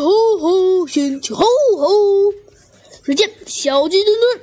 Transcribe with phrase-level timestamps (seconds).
[0.00, 1.44] 吼吼，掀起吼
[1.76, 2.32] 吼。
[3.04, 4.40] 只见小鸡墩墩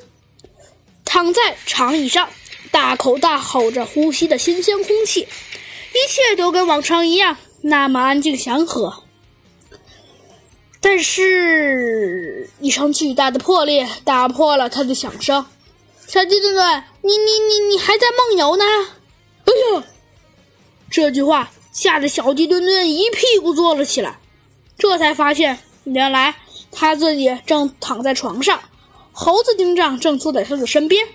[1.05, 2.29] 躺在长椅上，
[2.71, 9.03] 大口大吼着呼吸的新鲜空气，一切都跟往常一样，那么安静祥和。
[10.79, 15.45] 但是，一声巨大的破裂打破了他的响声。
[16.07, 18.63] 小鸡墩墩，你你你你还在梦游呢？
[18.63, 19.83] 哎呀！
[20.89, 24.19] 这句话吓得小鸡墩墩一屁股坐了起来，
[24.77, 26.35] 这才发现，原来
[26.71, 28.59] 他自己正躺在床上，
[29.11, 31.07] 猴子警长正坐在他的身边。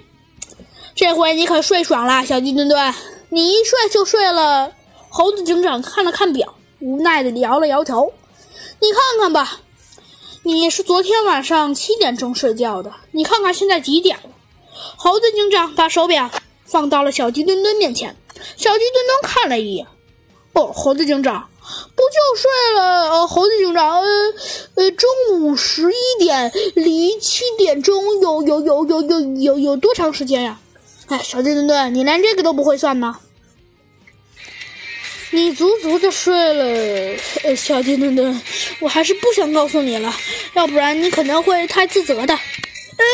[0.94, 2.94] 这回你可睡爽了，小鸡墩墩，
[3.30, 4.72] 你一睡就睡了。
[5.08, 8.12] 猴子警长看了看表，无奈的摇了摇头。
[8.80, 9.60] 你看看吧，
[10.42, 14.30] 你是昨天晚上七点钟睡觉的，你看看现在几点了？
[14.96, 16.30] 猴子警长把手表
[16.64, 18.16] 放到了小鸡墩墩面前。
[18.56, 19.86] 小鸡墩墩看了一眼，
[20.54, 21.48] 哦，猴子警长，
[22.12, 23.10] 就睡了？
[23.10, 24.02] 呃，猴子警长，
[24.74, 30.60] 呃，中午十一点离七点钟有有有有有有有多长时间呀？
[31.06, 33.20] 哎，小鸡墩墩，你连这个都不会算吗？
[35.30, 38.42] 你足足的睡了，呃，小鸡墩墩，
[38.80, 40.14] 我还是不想告诉你了，
[40.52, 42.34] 要不然你可能会太自责的。
[42.34, 43.04] 哎，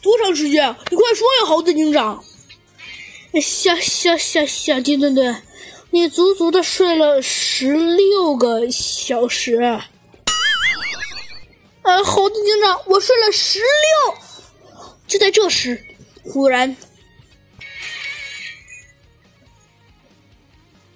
[0.00, 0.74] 多长时间？
[0.90, 2.24] 你快说呀，猴子警长。
[3.42, 5.42] 小小小小鸡墩墩，
[5.96, 9.62] 你足足的睡了十六个小时。
[11.80, 14.18] 呃，猴子警长，我睡了十六。
[15.06, 15.82] 就在这时，
[16.22, 16.76] 忽然，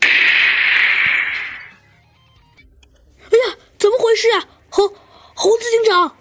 [0.02, 0.10] 哎
[3.30, 4.46] 呀，怎么回事啊？
[4.68, 4.86] 猴
[5.32, 6.14] 猴子警长！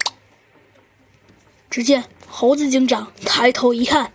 [1.69, 4.13] 只见猴子警长抬头一看，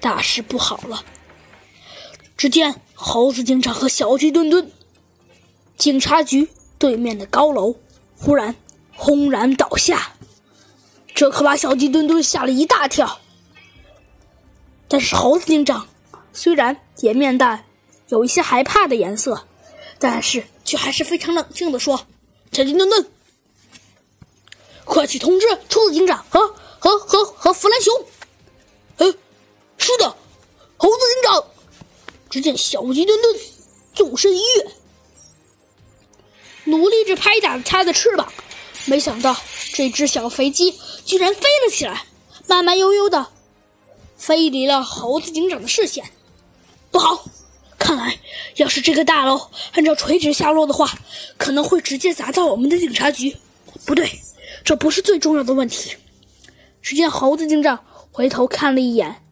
[0.00, 1.04] 大事不好了。
[2.38, 4.70] 只见猴子警长和小鸡墩墩，
[5.78, 7.74] 警察局对面的高楼
[8.14, 8.54] 忽然
[8.94, 10.12] 轰然倒下，
[11.14, 13.18] 这可把小鸡墩墩吓了一大跳。
[14.86, 15.88] 但是猴子警长
[16.34, 17.64] 虽然脸面带
[18.08, 19.46] 有一些害怕的颜色，
[19.98, 22.06] 但是却还是非常冷静的说
[22.52, 23.06] ：“小鸡墩墩，
[24.84, 27.94] 快去通知兔子警长和和和和弗兰熊。”
[28.98, 29.14] 嗯，
[32.30, 33.36] 只见小鸡墩墩
[33.92, 34.70] 纵身一跃，
[36.64, 38.32] 努力着拍打着它的翅膀，
[38.86, 39.36] 没想到
[39.72, 42.06] 这只小肥鸡居然飞了起来，
[42.46, 43.26] 慢慢悠悠的
[44.16, 46.04] 飞离了猴子警长的视线。
[46.92, 47.24] 不好，
[47.78, 48.20] 看来
[48.56, 50.98] 要是这个大楼按照垂直下落的话，
[51.36, 53.36] 可能会直接砸到我们的警察局。
[53.84, 54.20] 不对，
[54.64, 55.96] 这不是最重要的问题。
[56.80, 59.22] 只见猴子警长回头看了一眼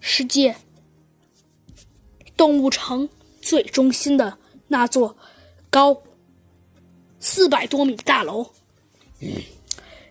[0.00, 0.56] 世界。
[2.36, 3.08] 动物城
[3.40, 4.36] 最中心的
[4.68, 5.16] 那座
[5.70, 5.96] 高
[7.20, 8.46] 四百多米的大楼，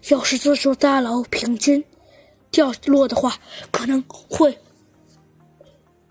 [0.10, 1.84] 要是这座大楼平均
[2.52, 3.38] 掉落的话，
[3.72, 4.58] 可能会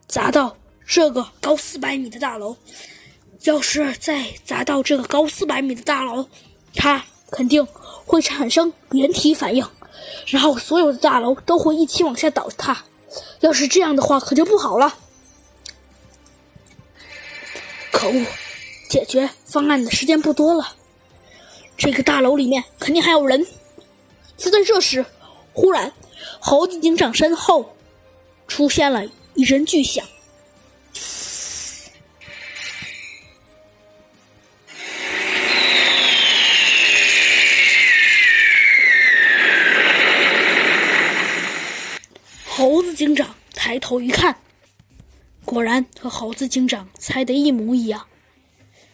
[0.06, 2.56] 砸到这个高四百米的大楼。
[3.42, 6.26] 要是再砸到这个高四百米的大楼，
[6.74, 7.66] 它肯定
[8.06, 9.62] 会产生连体反应，
[10.28, 12.84] 然后所有的大楼都会一起往下倒塌。
[13.40, 14.96] 要是这样的话，可就不好了。
[17.94, 18.26] 可恶！
[18.88, 20.74] 解决方案的时间不多了，
[21.76, 23.46] 这个大楼里面肯定还有人。
[24.36, 25.06] 就在这时，
[25.52, 25.92] 忽然，
[26.40, 27.76] 猴子警长身后
[28.48, 30.04] 出现了一声巨响。
[42.44, 44.36] 猴子警长抬头一看。
[45.44, 48.06] 果然和猴子警长猜的一模一样，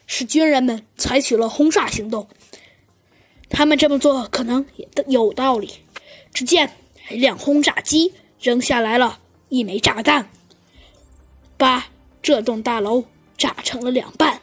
[0.07, 2.29] 是军人们采取了轰炸行动。
[3.49, 5.73] 他们这么做可能也有道理。
[6.33, 6.73] 只见
[7.11, 9.19] 一辆轰炸机扔下来了
[9.49, 10.31] 一枚炸弹，
[11.57, 11.89] 把
[12.23, 13.05] 这栋大楼
[13.37, 14.41] 炸成了两半。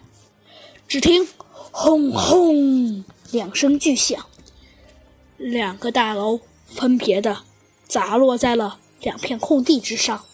[0.87, 1.27] 只听
[1.71, 4.25] “轰轰”两声巨响，
[5.37, 7.43] 两个大楼分别的
[7.85, 10.25] 砸落在了两片空地之上。